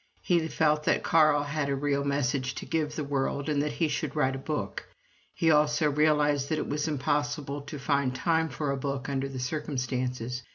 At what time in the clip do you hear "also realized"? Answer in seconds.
5.51-6.49